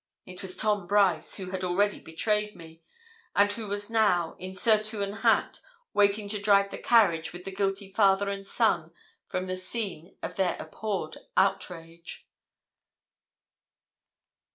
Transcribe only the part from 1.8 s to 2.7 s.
betrayed